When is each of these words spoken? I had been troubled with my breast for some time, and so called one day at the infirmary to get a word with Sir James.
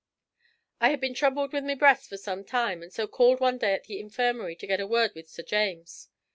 I 0.79 0.89
had 0.89 0.99
been 0.99 1.13
troubled 1.13 1.53
with 1.53 1.63
my 1.63 1.75
breast 1.75 2.09
for 2.09 2.17
some 2.17 2.43
time, 2.43 2.81
and 2.81 2.91
so 2.91 3.05
called 3.05 3.39
one 3.39 3.59
day 3.59 3.75
at 3.75 3.83
the 3.83 3.99
infirmary 3.99 4.55
to 4.55 4.65
get 4.65 4.79
a 4.79 4.87
word 4.87 5.11
with 5.13 5.29
Sir 5.29 5.43
James. 5.43 6.09